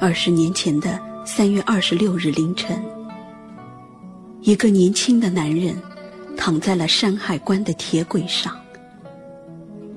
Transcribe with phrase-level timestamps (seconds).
[0.00, 2.80] 二十年前的三月二十六日凌晨，
[4.42, 5.76] 一个年轻的男人
[6.36, 8.56] 躺在了山海关的铁轨上。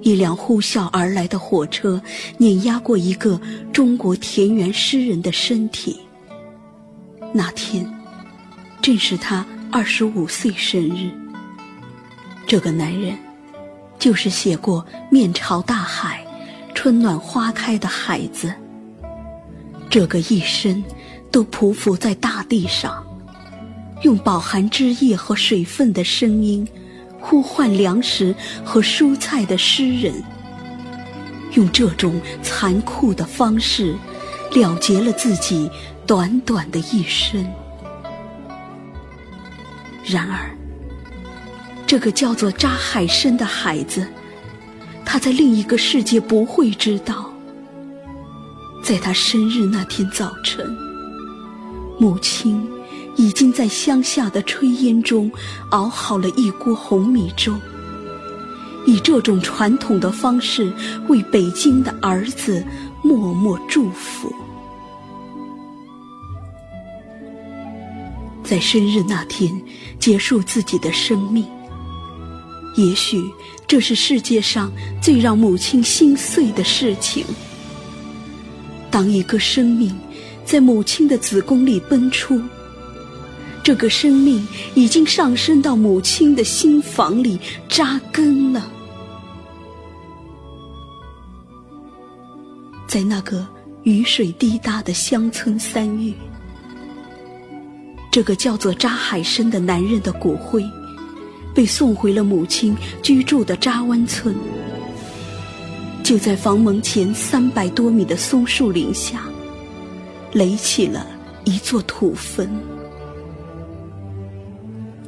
[0.02, 2.02] 一辆呼啸而来的火车
[2.40, 3.40] 碾压过一个
[3.72, 6.02] 中国田园诗人的身体。
[7.32, 7.88] 那天，
[8.82, 11.12] 正是他二十五岁生日。
[12.48, 13.16] 这个男人，
[14.00, 16.26] 就是写过“面朝大海，
[16.74, 18.52] 春暖花开”的孩子。
[19.92, 20.82] 这个一生
[21.30, 23.06] 都匍匐在大地上，
[24.04, 26.66] 用饱含汁液和水分的声音。
[27.24, 28.34] 呼唤粮食
[28.66, 30.12] 和蔬菜的诗人，
[31.54, 33.96] 用这种残酷的方式
[34.56, 35.70] 了结了自己
[36.08, 37.46] 短短的一生。
[40.04, 40.50] 然而，
[41.86, 44.08] 这个叫做扎海生的孩子，
[45.06, 47.31] 他在另一个世界不会知道，
[48.82, 50.76] 在他生日那天早晨，
[52.00, 52.68] 母亲。
[53.18, 55.30] 已经在乡下的炊烟中
[55.72, 57.54] 熬好了一锅红米粥，
[58.86, 60.72] 以这种传统的方式
[61.10, 62.66] 为北京的儿子
[63.04, 64.34] 默默祝福。
[68.44, 69.62] 在生日那天
[70.00, 71.46] 结束自己的生命，
[72.78, 73.22] 也许
[73.68, 74.72] 这是世界上
[75.02, 77.26] 最让母亲心碎的事情。
[78.92, 79.98] 当一个生命
[80.46, 82.40] 在母亲的子宫里奔出。
[83.64, 88.70] 这个生命已经上升到母亲的心房里扎根了，
[92.88, 93.48] 在那个
[93.84, 96.12] 雨水滴答的乡村三月，
[98.12, 100.66] 这个叫做扎海生的男人的骨灰
[101.54, 104.36] 被送回了母亲居住的扎湾村，
[106.12, 109.24] 就在房门前三百多米的松树林下，
[110.34, 111.08] 垒起了
[111.46, 112.52] 一座土坟。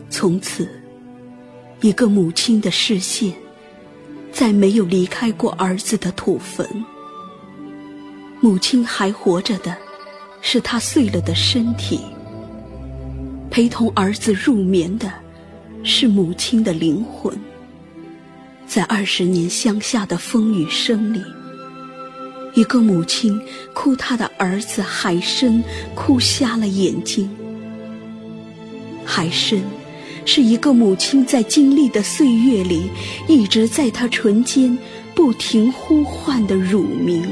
[0.09, 0.65] 从此，
[1.81, 3.33] 一个母亲的视线
[4.31, 6.65] 再没有离开过儿子的土坟。
[8.39, 9.75] 母亲还活着的，
[10.39, 11.97] 是他碎了的身体；
[13.51, 15.11] 陪同儿子入眠的，
[15.83, 17.37] 是母亲的灵魂。
[18.73, 21.21] 在二十年乡下的风雨声里，
[22.55, 23.39] 一个母亲
[23.71, 25.63] 哭她的儿子海生
[25.93, 27.29] 哭瞎了眼睛。
[29.05, 29.61] 海生。
[30.25, 32.89] 是一个母亲在经历的岁月里，
[33.27, 34.75] 一直在她唇间
[35.13, 37.23] 不停呼唤的乳名。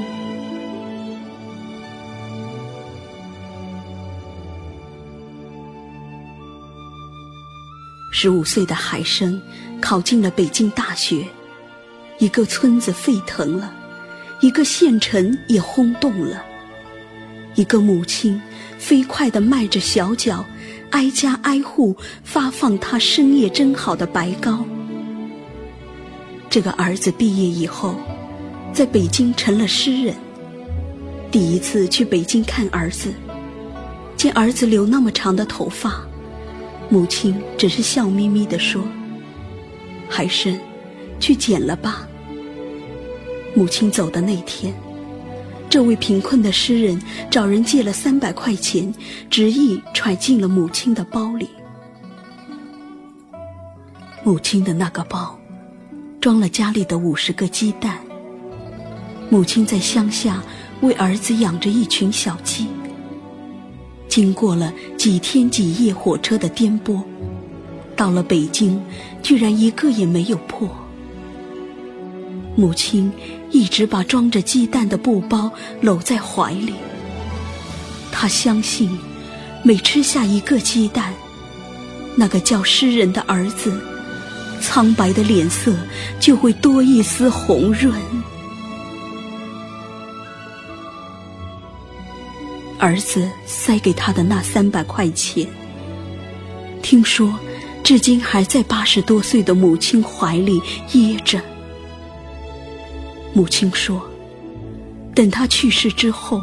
[8.12, 9.42] 十五岁的海生
[9.82, 11.26] 考进了北京大学，
[12.20, 13.74] 一个村子沸腾了，
[14.40, 16.42] 一个县城也轰动了，
[17.56, 18.42] 一个母亲
[18.78, 20.46] 飞快地迈着小脚。
[20.92, 24.66] 挨家挨户发放他深夜蒸好的白糕。
[26.50, 27.96] 这个儿子毕业以后，
[28.74, 30.14] 在北京成了诗人。
[31.32, 33.14] 第一次去北京看儿子，
[34.18, 36.02] 见儿子留那么长的头发，
[36.90, 38.84] 母亲只是笑眯眯地说
[40.12, 40.60] ：“海生，
[41.20, 42.06] 去捡了吧。”
[43.56, 44.74] 母亲走的那天。
[45.70, 48.94] 这位贫困的诗人找人借了三百块钱，
[49.30, 51.50] 执意揣进了母亲的包里。
[54.22, 55.40] 母亲的那个包，
[56.20, 57.98] 装了家里的五十个鸡蛋。
[59.30, 60.44] 母亲在乡下
[60.82, 62.68] 为儿子养着一群小鸡。
[64.10, 67.02] 经过了几天几夜火车的颠簸，
[68.02, 68.82] 到了北京，
[69.22, 70.68] 居然一个也没有破。
[72.56, 73.12] 母亲
[73.52, 75.52] 一直把装着鸡蛋的布包
[75.82, 76.74] 搂在怀里。
[78.12, 78.98] 她相信，
[79.62, 81.14] 每吃下一个鸡蛋，
[82.16, 83.80] 那个叫诗人的儿子，
[84.60, 85.72] 苍白的脸色
[86.20, 87.94] 就会多一丝红润。
[92.80, 95.46] 儿子塞给他的那三百块钱，
[96.82, 97.32] 听说，
[97.84, 100.62] 至今还在八十多岁的母亲怀里
[100.94, 101.42] 掖着。
[103.34, 104.02] 母亲说
[105.16, 106.42] ：“等他去世之后，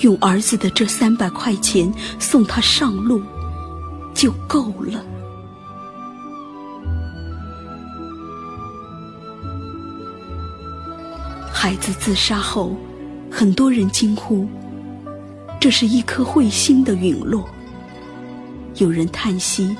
[0.00, 3.22] 用儿子的这三百块钱送他上路，
[4.14, 5.04] 就够了。”
[11.52, 12.74] 孩子自杀后，
[13.30, 14.48] 很多人惊呼
[15.60, 17.46] ：“这是一颗彗星的陨落。”
[18.76, 19.76] 有人叹息：“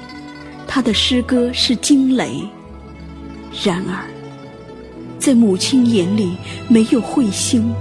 [0.72, 2.40] 他的诗歌是惊雷。”
[3.64, 4.06] 然而。
[5.18, 6.34] 在母亲眼里，
[6.66, 7.74] 没有彗星，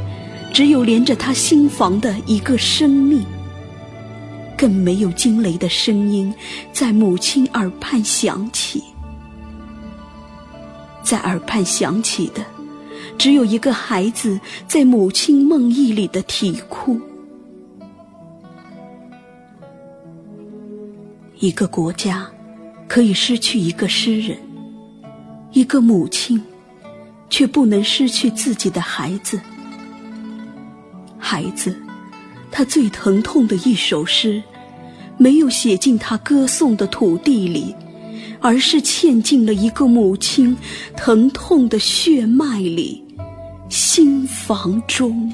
[0.51, 3.23] 只有连着他心房的一个生命。
[4.57, 6.33] 更没有惊雷的声音
[6.73, 8.83] 在母亲耳畔响起，
[11.01, 12.43] 在耳畔响起的，
[13.17, 14.37] 只有一个孩子
[14.67, 16.99] 在母亲梦呓里的啼哭。
[21.37, 22.29] 一个国家
[22.89, 24.35] 可以失去一个诗人，
[25.51, 26.43] 一个母亲
[27.29, 29.39] 却不能失去自己的孩子。
[31.19, 31.79] 孩子，
[32.51, 34.41] 他最疼痛的一首诗。
[35.21, 37.75] 没有写进他歌颂的土地里，
[38.39, 40.55] 而是嵌进了一个母亲
[40.95, 43.03] 疼痛的血脉里、
[43.67, 45.29] 心房中。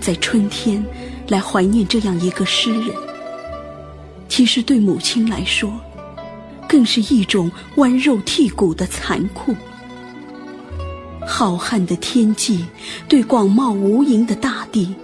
[0.00, 0.84] 在春天
[1.28, 2.94] 来怀念这样一个诗人，
[4.28, 5.70] 其实对母亲来说，
[6.68, 9.54] 更是一种剜肉剔骨的残酷。
[11.26, 12.64] 浩瀚的天际，
[13.06, 14.94] 对广袤无垠的大地，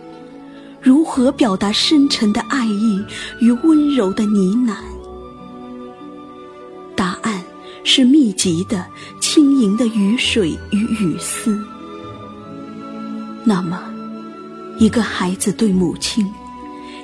[0.80, 3.04] 如何表达深沉的爱意
[3.40, 4.74] 与温柔的呢喃？
[6.96, 7.42] 答案
[7.84, 8.86] 是密集的、
[9.20, 11.62] 轻盈的雨水与雨丝。
[13.44, 13.78] 那么，
[14.78, 16.32] 一个孩子对母亲，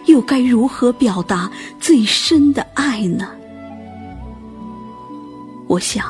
[0.07, 3.29] 又该如何表达最深的爱呢？
[5.67, 6.05] 我想，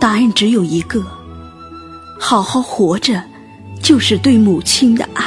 [0.00, 1.04] 答案只有一个。
[2.18, 3.22] 好好活着，
[3.82, 5.24] 就是对母亲的爱。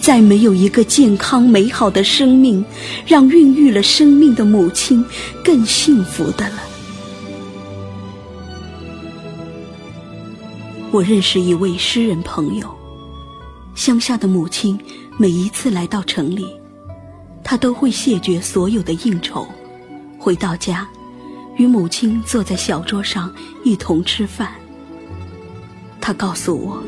[0.00, 2.62] 再没有一个健康美好的生命，
[3.06, 5.02] 让孕育了生命的母亲
[5.42, 6.56] 更幸福的了。
[10.90, 12.73] 我认识一位诗人朋友，
[13.84, 14.80] 乡下的母亲
[15.18, 16.46] 每一次来到城里，
[17.42, 19.46] 他都会谢绝所有的应酬，
[20.18, 20.88] 回到家，
[21.58, 23.30] 与母亲坐在小桌上
[23.62, 24.54] 一同吃饭。
[26.00, 26.82] 他告诉我，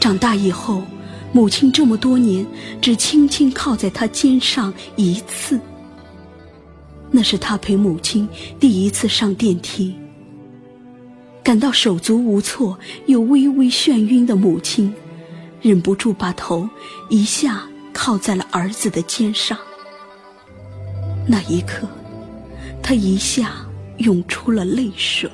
[0.00, 0.82] 长大以后，
[1.34, 2.46] 母亲这么多年
[2.80, 5.60] 只轻轻靠在他肩上一次。
[7.10, 8.26] 那是他陪母亲
[8.58, 9.94] 第一次上电梯，
[11.42, 14.90] 感到手足无措又微微眩晕的母亲，
[15.60, 16.68] 忍不住把头
[17.08, 17.62] 一下
[17.92, 19.58] 靠在了儿子的肩上。
[21.26, 21.88] 那一刻，
[22.82, 23.66] 他一下
[23.98, 25.30] 涌出了泪水。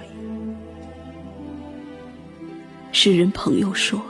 [2.92, 4.00] 诗人朋友说：“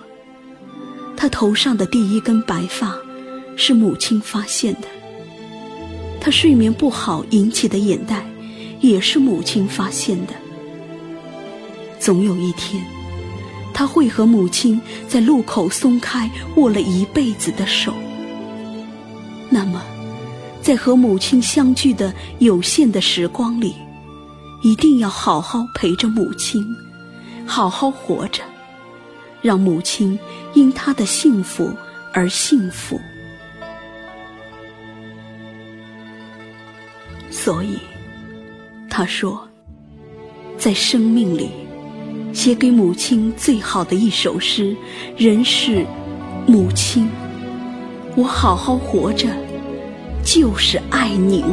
[1.16, 2.96] 他头上的第一根白发
[3.56, 4.88] 是母亲发现的，
[6.20, 8.24] 他睡眠不好引起的眼袋
[8.80, 10.34] 也是母亲发现的。
[11.98, 12.84] 总有一天，
[13.82, 17.92] 他会和母亲在路口松开握了一辈子的手。
[19.50, 19.82] 那么，
[20.62, 23.74] 在和母亲相聚的有限的时光里，
[24.62, 26.64] 一定要好好陪着母亲，
[27.44, 28.44] 好好活着。”
[29.42, 30.16] 让母亲
[30.54, 31.68] 因他的幸福
[32.12, 33.00] 而幸福，
[37.32, 37.76] 所以
[38.88, 39.48] 他说，
[40.56, 41.50] 在生命里
[42.32, 44.74] 写给母亲最好的一首诗，
[45.16, 45.86] 人是
[46.46, 47.08] 母亲。
[48.16, 49.28] 我好好活着，
[50.24, 51.44] 就是爱您。